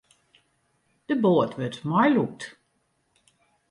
[1.07, 2.41] De boat wurdt meilûkt.